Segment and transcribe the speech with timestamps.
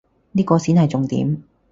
[0.31, 1.43] 呢個先係重點